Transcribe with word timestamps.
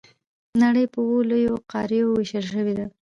نړۍ 0.61 0.85
په 0.93 0.99
اووه 1.03 1.27
لویو 1.29 1.55
قارو 1.71 2.07
وېشل 2.13 2.45
شوې 2.53 2.73
ده. 2.79 2.85